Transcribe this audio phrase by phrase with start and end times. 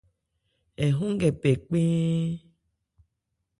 [0.83, 2.31] Ɛ hɔ́n nkɛ pɛ kpɛ́ɛ́n.